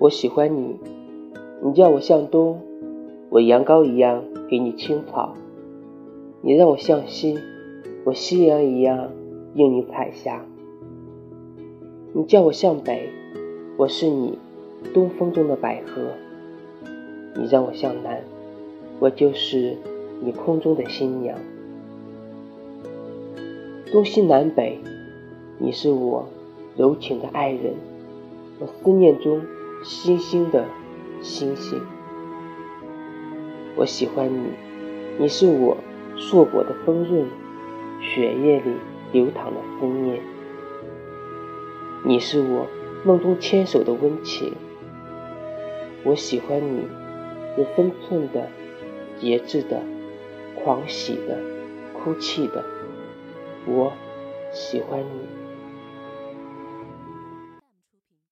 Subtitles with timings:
[0.00, 0.76] 我喜欢你，
[1.62, 2.60] 你叫我向东，
[3.30, 5.34] 我羊羔一样给你青草；
[6.42, 7.38] 你让我向西，
[8.04, 9.10] 我夕阳一样
[9.54, 10.44] 映你彩霞。
[12.12, 13.08] 你叫我向北，
[13.76, 14.36] 我是你
[14.92, 16.02] 东风中的百合；
[17.36, 18.22] 你让我向南，
[18.98, 19.76] 我就是
[20.20, 21.38] 你空中的新娘。
[23.92, 24.78] 东西南北，
[25.58, 26.26] 你是我
[26.76, 27.74] 柔情的爱人，
[28.58, 29.40] 我思念中
[29.84, 30.64] 星星的
[31.20, 31.78] 星星。
[33.76, 34.54] 我喜欢你，
[35.18, 35.76] 你是我
[36.16, 37.26] 硕果的丰润，
[38.00, 38.72] 血液里
[39.12, 40.22] 流淌的思念。
[42.02, 42.66] 你是我
[43.04, 44.54] 梦中牵手的温情。
[46.02, 46.88] 我喜欢你，
[47.58, 48.48] 有分寸的、
[49.20, 49.82] 节制的、
[50.54, 51.38] 狂喜的、
[51.92, 52.64] 哭泣的。
[53.66, 53.92] 我
[54.50, 55.53] 喜欢你。